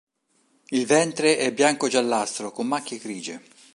[0.69, 3.43] Il ventre è bianco-giallastro con macchie grigie.